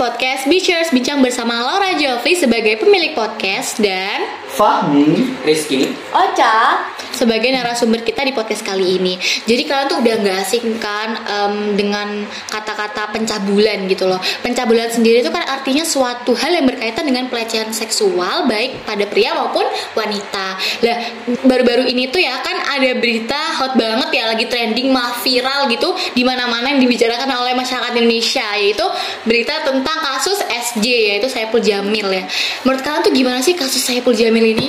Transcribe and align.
podcast 0.00 0.48
Beachers 0.48 0.88
Bincang 0.96 1.20
bersama 1.20 1.60
Laura 1.60 1.92
Jofri 1.92 2.32
sebagai 2.32 2.80
pemilik 2.80 3.12
podcast 3.12 3.76
dan 3.84 4.24
Fahmi 4.54 5.38
Rizky 5.46 5.94
Ocha 6.10 6.90
sebagai 7.14 7.50
narasumber 7.50 8.00
kita 8.06 8.22
di 8.22 8.32
podcast 8.32 8.62
kali 8.62 8.96
ini. 8.96 9.18
Jadi 9.44 9.62
kalian 9.66 9.86
tuh 9.90 9.98
udah 10.00 10.14
nggak 10.24 10.36
asing 10.46 10.78
kan 10.78 11.10
em, 11.26 11.54
dengan 11.76 12.24
kata-kata 12.48 13.10
pencabulan 13.12 13.86
gitu 13.90 14.06
loh. 14.08 14.18
Pencabulan 14.40 14.88
sendiri 14.88 15.20
itu 15.20 15.30
kan 15.30 15.42
artinya 15.44 15.84
suatu 15.84 16.32
hal 16.32 16.54
yang 16.54 16.66
berkaitan 16.66 17.04
dengan 17.06 17.26
pelecehan 17.28 17.74
seksual 17.74 18.46
baik 18.46 18.86
pada 18.86 19.04
pria 19.10 19.34
maupun 19.36 19.66
wanita. 19.94 20.56
Lah 20.86 20.96
baru-baru 21.44 21.86
ini 21.90 22.08
tuh 22.08 22.22
ya 22.22 22.40
kan 22.40 22.56
ada 22.78 22.90
berita 22.96 23.58
hot 23.58 23.74
banget 23.76 24.08
ya 24.14 24.24
lagi 24.30 24.46
trending 24.46 24.88
malah 24.94 25.18
viral 25.20 25.68
gitu 25.68 25.92
di 26.14 26.22
mana-mana 26.22 26.72
yang 26.72 26.80
dibicarakan 26.80 27.28
oleh 27.28 27.54
masyarakat 27.58 27.92
Indonesia 28.00 28.46
yaitu 28.56 28.86
berita 29.26 29.66
tentang 29.66 29.98
kasus 30.00 30.40
SJ 30.46 30.86
yaitu 30.86 31.28
Saipul 31.28 31.60
Jamil 31.60 32.08
ya. 32.08 32.24
Menurut 32.64 32.80
kalian 32.80 33.02
tuh 33.04 33.12
gimana 33.12 33.38
sih 33.44 33.52
kasus 33.52 33.82
Saipul 33.82 34.16
Jamil 34.16 34.49
ini? 34.54 34.68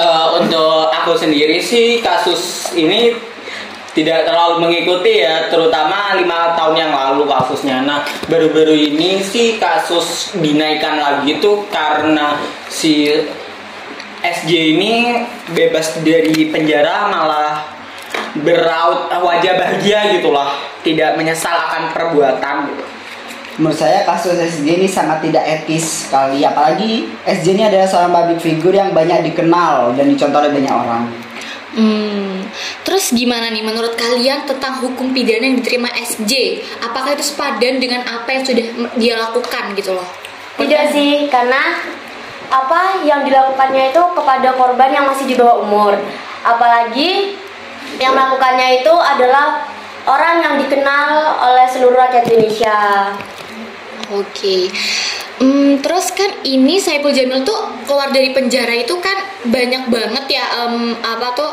Eh, 0.00 0.26
Untuk 0.40 0.88
aku 0.88 1.18
sendiri 1.18 1.60
sih 1.60 2.00
kasus 2.00 2.72
ini 2.78 3.12
tidak 3.90 4.22
terlalu 4.22 4.70
mengikuti 4.70 5.18
ya 5.18 5.50
terutama 5.50 6.14
lima 6.14 6.54
tahun 6.54 6.74
yang 6.78 6.92
lalu 6.94 7.26
kasusnya 7.26 7.82
nah 7.82 8.06
baru-baru 8.30 8.70
ini 8.70 9.18
sih 9.18 9.58
kasus 9.58 10.30
dinaikkan 10.38 10.94
lagi 10.94 11.42
tuh 11.42 11.66
karena 11.74 12.38
si 12.70 13.10
SJ 14.22 14.50
ini 14.78 14.92
bebas 15.50 15.98
dari 16.06 16.54
penjara 16.54 17.10
malah 17.10 17.66
beraut 18.38 19.10
wajah 19.10 19.58
bahagia 19.58 20.14
gitulah 20.14 20.54
tidak 20.86 21.18
menyesal 21.18 21.50
akan 21.50 21.90
perbuatan 21.90 22.56
gitu. 22.70 22.84
Menurut 23.58 23.78
saya 23.78 24.06
kasus 24.06 24.38
SJ 24.38 24.78
ini 24.78 24.86
sangat 24.86 25.24
tidak 25.26 25.42
etis 25.42 26.06
sekali 26.06 26.46
Apalagi 26.46 27.10
SJ 27.26 27.46
ini 27.58 27.64
adalah 27.66 27.86
seorang 27.90 28.12
public 28.14 28.38
figure 28.38 28.76
yang 28.76 28.94
banyak 28.94 29.26
dikenal 29.32 29.96
dan 29.98 30.06
dicontoh 30.06 30.38
oleh 30.38 30.52
banyak 30.54 30.74
orang 30.74 31.04
Hmm, 31.70 32.50
terus 32.82 33.14
gimana 33.14 33.46
nih 33.46 33.62
menurut 33.62 33.94
kalian 33.94 34.42
tentang 34.42 34.82
hukum 34.82 35.14
pidana 35.14 35.46
yang 35.46 35.62
diterima 35.62 35.86
SJ? 35.94 36.66
Apakah 36.82 37.14
itu 37.14 37.22
sepadan 37.22 37.78
dengan 37.78 38.02
apa 38.02 38.26
yang 38.26 38.42
sudah 38.42 38.66
dia 38.98 39.14
lakukan 39.14 39.78
gitu 39.78 39.94
loh? 39.94 40.02
Tidak 40.58 40.82
sih 40.90 41.30
karena 41.30 41.78
apa 42.50 43.06
yang 43.06 43.22
dilakukannya 43.22 43.94
itu 43.94 44.02
kepada 44.02 44.50
korban 44.58 44.90
yang 44.90 45.06
masih 45.06 45.30
di 45.30 45.38
bawah 45.38 45.62
umur 45.62 45.94
Apalagi 46.42 47.38
yang 48.02 48.16
melakukannya 48.16 48.82
itu 48.82 48.94
adalah 48.96 49.62
orang 50.08 50.36
yang 50.40 50.54
dikenal 50.62 51.40
oleh 51.50 51.66
seluruh 51.68 51.96
rakyat 51.96 52.24
Indonesia 52.30 52.78
Oke. 54.10 54.66
Hmm, 55.38 55.78
terus 55.78 56.10
kan 56.10 56.42
ini 56.42 56.82
Saipul 56.82 57.14
Jamil 57.14 57.46
tuh 57.46 57.56
keluar 57.86 58.10
dari 58.10 58.34
penjara 58.34 58.74
itu 58.74 58.98
kan 58.98 59.14
banyak 59.46 59.86
banget 59.86 60.24
ya 60.34 60.44
em, 60.66 60.98
apa 60.98 61.30
tuh 61.38 61.50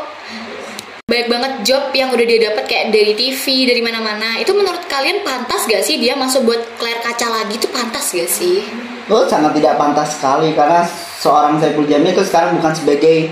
banyak 1.07 1.29
banget 1.31 1.53
job 1.63 1.93
yang 1.93 2.11
udah 2.11 2.25
dia 2.25 2.51
dapat 2.51 2.65
kayak 2.67 2.91
dari 2.91 3.13
TV 3.13 3.69
dari 3.69 3.79
mana-mana. 3.79 4.41
Itu 4.41 4.57
menurut 4.57 4.89
kalian 4.89 5.23
pantas 5.23 5.69
gak 5.69 5.85
sih 5.85 6.01
dia 6.01 6.17
masuk 6.17 6.49
buat 6.49 6.59
layar 6.81 6.99
kaca 6.99 7.29
lagi 7.29 7.61
itu 7.61 7.69
pantas 7.69 8.11
gak 8.11 8.27
sih? 8.27 8.65
Oh 9.07 9.23
sangat 9.23 9.55
tidak 9.55 9.79
pantas 9.79 10.19
sekali 10.19 10.51
Karena 10.51 10.83
seorang 11.23 11.63
Saipul 11.63 11.87
Jamil 11.87 12.11
itu 12.11 12.27
sekarang 12.27 12.59
bukan 12.59 12.75
sebagai 12.75 13.31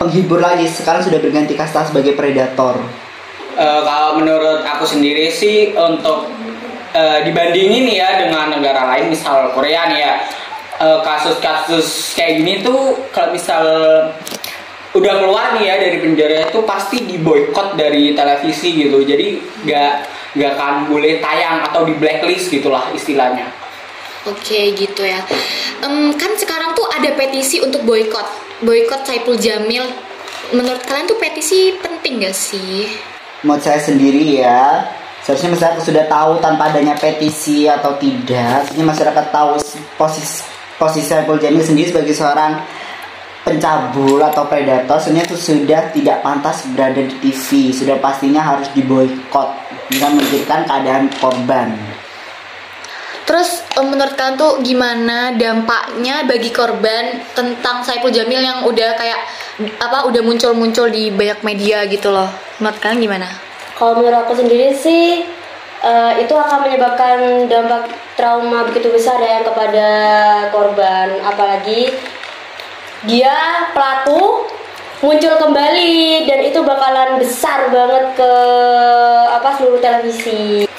penghibur 0.00 0.40
lagi 0.40 0.64
Sekarang 0.64 1.04
sudah 1.04 1.20
berganti 1.20 1.52
kasta 1.52 1.84
sebagai 1.84 2.16
predator 2.16 2.80
Eh, 3.52 3.80
kalau 3.84 4.16
menurut 4.16 4.64
aku 4.64 4.88
sendiri 4.88 5.28
sih 5.28 5.76
untuk 5.76 6.32
eh, 6.96 7.20
dibandingin 7.28 7.84
ya 7.84 8.16
dengan 8.16 8.48
negara 8.48 8.88
lain 8.96 9.12
misal 9.12 9.52
Korea 9.52 9.92
nih 9.92 10.00
ya 10.00 10.14
eh, 10.80 10.98
kasus-kasus 11.04 12.16
kayak 12.16 12.40
gini 12.40 12.54
tuh 12.64 12.96
kalau 13.12 13.28
misal 13.28 13.60
udah 14.96 15.14
keluar 15.20 15.52
nih 15.60 15.68
ya 15.68 15.74
dari 15.84 16.00
penjara 16.00 16.48
itu 16.48 16.64
pasti 16.64 17.04
diboykot 17.04 17.76
dari 17.76 18.16
televisi 18.16 18.88
gitu 18.88 19.04
jadi 19.04 19.36
nggak 19.68 19.92
nggak 20.32 20.50
akan 20.56 20.74
boleh 20.88 21.20
tayang 21.20 21.60
atau 21.68 21.84
di 21.84 21.92
blacklist 22.00 22.48
gitulah 22.48 22.88
istilahnya 22.96 23.52
Oke 24.22 24.70
gitu 24.78 25.02
ya. 25.02 25.18
Em, 25.82 26.14
kan 26.14 26.30
sekarang 26.38 26.78
tuh 26.78 26.86
ada 26.94 27.10
petisi 27.18 27.58
untuk 27.58 27.82
boykot, 27.82 28.22
boykot 28.62 29.02
Saipul 29.02 29.34
Jamil. 29.34 29.82
Menurut 30.54 30.78
kalian 30.86 31.10
tuh 31.10 31.18
petisi 31.18 31.74
penting 31.82 32.22
gak 32.22 32.30
sih? 32.30 32.86
Menurut 33.42 33.62
saya 33.62 33.78
sendiri 33.82 34.38
ya. 34.42 34.86
Seharusnya 35.22 35.54
masyarakat 35.54 35.82
sudah 35.86 36.04
tahu 36.10 36.42
tanpa 36.42 36.74
adanya 36.74 36.98
petisi 36.98 37.70
atau 37.70 37.94
tidak. 37.98 38.66
Seharusnya 38.66 38.86
masyarakat 38.86 39.26
tahu 39.30 39.48
posisi 39.94 40.42
posisi 40.78 41.06
Saipul 41.06 41.38
Jamil 41.38 41.62
sendiri 41.62 41.94
sebagai 41.94 42.10
seorang 42.10 42.58
pencabul 43.46 44.18
atau 44.18 44.46
predator. 44.50 44.98
Sebenarnya 44.98 45.30
itu 45.30 45.38
sudah 45.38 45.94
tidak 45.94 46.26
pantas 46.26 46.66
berada 46.74 47.02
di 47.02 47.14
TV 47.22 47.70
Sudah 47.70 47.98
pastinya 48.02 48.42
harus 48.42 48.66
diboykot. 48.74 49.48
Dengan 49.90 50.18
memberikan 50.18 50.64
keadaan 50.66 51.06
korban. 51.20 51.68
Terus 53.22 53.62
em, 53.78 53.86
menurut 53.86 54.14
kalian 54.18 54.34
tuh 54.34 54.52
gimana 54.66 55.32
dampaknya 55.38 56.26
bagi 56.26 56.50
korban 56.50 57.22
tentang 57.36 57.86
Saipul 57.86 58.10
Jamil 58.10 58.42
yang 58.42 58.66
udah 58.66 58.90
kayak 58.98 59.20
apa 59.60 60.08
udah 60.08 60.22
muncul-muncul 60.24 60.88
di 60.88 61.12
banyak 61.12 61.44
media 61.44 61.84
gitu 61.84 62.08
loh? 62.08 62.28
Menurut 62.56 62.78
kalian 62.80 63.00
gimana? 63.04 63.28
Kalau 63.76 63.98
menurut 64.00 64.24
aku 64.24 64.38
sendiri 64.38 64.72
sih 64.72 65.26
eh, 65.84 66.12
itu 66.22 66.32
akan 66.32 66.64
menyebabkan 66.64 67.48
dampak 67.50 67.92
trauma 68.16 68.64
begitu 68.64 68.88
besar 68.88 69.20
ya 69.20 69.44
kepada 69.44 69.88
korban, 70.54 71.20
apalagi 71.26 71.92
dia 73.04 73.68
pelaku 73.74 74.46
muncul 75.02 75.34
kembali 75.34 76.30
dan 76.30 76.40
itu 76.46 76.62
bakalan 76.62 77.18
besar 77.18 77.66
banget 77.74 78.14
ke 78.14 78.32
apa 79.34 79.48
seluruh 79.58 79.82
televisi. 79.82 80.70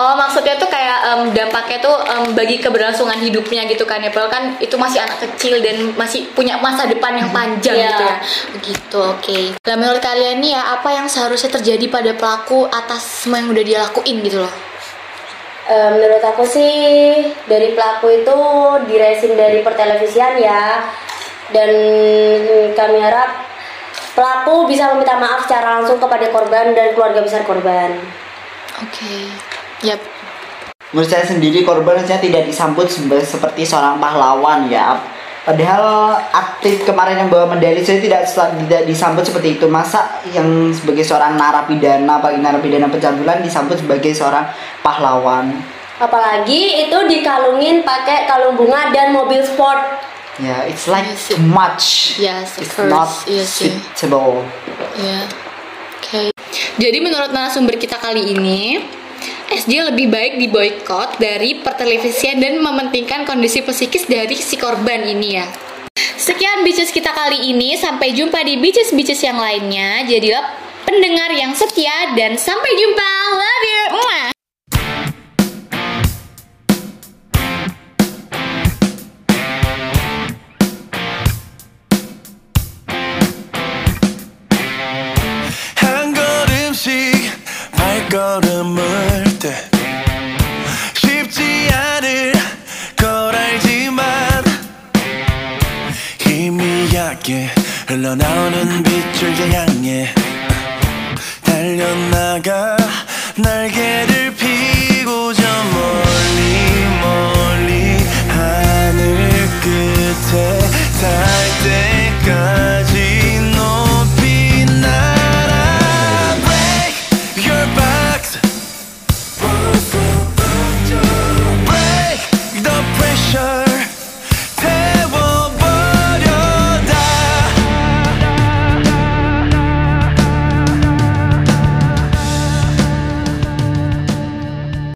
Oh 0.00 0.16
maksudnya 0.16 0.56
tuh 0.56 0.64
kayak 0.64 0.98
em, 1.12 1.20
dampaknya 1.36 1.76
tuh 1.76 1.92
em, 1.92 2.32
bagi 2.32 2.56
keberlangsungan 2.56 3.20
hidupnya 3.20 3.68
gitu 3.68 3.84
kan 3.84 4.00
ya 4.00 4.08
Padahal 4.08 4.32
kan 4.32 4.44
itu 4.56 4.72
masih 4.80 4.96
anak 4.96 5.20
kecil 5.20 5.60
dan 5.60 5.92
masih 5.92 6.24
punya 6.32 6.56
masa 6.56 6.88
depan 6.88 7.20
yang 7.20 7.28
panjang 7.28 7.76
Iya. 7.76 7.88
gitu 7.92 8.02
ya. 8.02 8.16
Begitu 8.56 8.96
oke. 8.96 9.40
Nah 9.60 9.74
menurut 9.76 10.00
kalian 10.00 10.40
nih 10.40 10.56
ya 10.56 10.62
apa 10.72 10.88
yang 10.88 11.04
seharusnya 11.04 11.52
terjadi 11.52 11.84
pada 11.92 12.16
pelaku 12.16 12.64
atas 12.64 13.28
semua 13.28 13.44
yang 13.44 13.52
udah 13.52 13.60
dia 13.60 13.78
lakuin 13.84 14.24
gitu 14.24 14.40
loh? 14.40 14.54
Eh, 15.68 15.88
menurut 15.92 16.24
aku 16.24 16.48
sih 16.48 16.72
dari 17.44 17.76
pelaku 17.76 18.24
itu 18.24 18.38
diresin 18.88 19.36
dari 19.36 19.60
pertelevisian 19.60 20.40
ya. 20.40 20.80
Dan 21.52 21.70
kami 22.72 23.04
harap 23.04 23.36
pelaku 24.16 24.64
bisa 24.64 24.96
meminta 24.96 25.20
maaf 25.20 25.44
secara 25.44 25.76
langsung 25.76 26.00
kepada 26.00 26.24
korban 26.32 26.72
dan 26.72 26.96
keluarga 26.96 27.20
besar 27.20 27.44
korban. 27.44 28.00
Oke 28.80 29.49
Yap 29.82 30.00
Menurut 30.90 31.06
saya 31.06 31.22
sendiri 31.22 31.62
korban 31.62 32.02
saya 32.02 32.18
tidak 32.18 32.50
disambut 32.50 32.90
seperti 32.90 33.62
seorang 33.62 34.02
pahlawan 34.02 34.66
ya. 34.66 34.98
Padahal 35.46 36.18
aktif 36.34 36.82
kemarin 36.82 37.16
yang 37.16 37.30
bawa 37.30 37.46
medali 37.56 37.80
saya 37.80 38.02
tidak 38.02 38.26
tidak 38.66 38.82
disambut 38.90 39.22
seperti 39.22 39.54
itu. 39.54 39.70
Masa 39.70 40.18
yang 40.34 40.74
sebagai 40.74 41.06
seorang 41.06 41.38
narapidana, 41.38 42.18
bagi 42.18 42.42
narapidana 42.42 42.90
pencabulan 42.90 43.38
disambut 43.38 43.78
sebagai 43.78 44.10
seorang 44.12 44.50
pahlawan. 44.82 45.62
Apalagi 46.02 46.90
itu 46.90 46.98
dikalungin 47.06 47.86
pakai 47.86 48.26
kalung 48.26 48.58
bunga 48.58 48.90
dan 48.90 49.14
mobil 49.14 49.46
sport. 49.46 49.78
Ya, 50.42 50.66
it's 50.66 50.90
like 50.90 51.06
Yes, 51.06 51.30
too 51.30 51.38
much. 51.38 51.84
Yes, 52.18 52.58
it's 52.58 52.74
course. 52.74 52.90
not 52.90 53.10
Iya 53.30 53.44
sih. 53.46 53.70
suitable. 53.94 54.42
Ya. 54.98 55.22
Oke. 56.02 56.34
Jadi 56.82 56.98
menurut 56.98 57.30
narasumber 57.30 57.78
kita 57.78 57.94
kali 58.00 58.32
ini, 58.34 58.80
SJ 59.49 59.93
lebih 59.93 60.11
baik 60.11 60.37
diboykot 60.41 61.17
dari 61.21 61.61
pertelevisian 61.63 62.41
dan 62.41 62.59
mementingkan 62.59 63.23
kondisi 63.23 63.63
psikis 63.63 64.05
dari 64.05 64.35
si 64.37 64.57
korban 64.57 65.05
ini 65.05 65.29
ya. 65.39 65.47
Sekian 66.15 66.65
bitches 66.65 66.89
kita 66.89 67.13
kali 67.13 67.53
ini, 67.53 67.77
sampai 67.77 68.11
jumpa 68.11 68.41
di 68.41 68.57
bitches-bitches 68.57 69.21
yang 69.23 69.37
lainnya. 69.37 70.03
Jadilah 70.09 70.43
pendengar 70.87 71.29
yang 71.37 71.53
setia 71.53 72.17
dan 72.17 72.33
sampai 72.39 72.71
jumpa. 72.75 73.09
Love 73.35 73.65
you. 73.69 73.83
Mwah. 73.93 74.27
한 85.75 86.13
걸음씩 86.13 86.89
발걸음을 87.71 89.08
때. 89.40 89.54
쉽지 90.94 91.70
않을 91.72 92.32
걸 92.94 93.34
알지만 93.34 94.04
희미하게 96.18 97.48
흘러나오는 97.88 98.82
빛을 98.82 99.52
향해 99.54 100.14
달려나가 101.42 102.76
날개를 103.36 104.09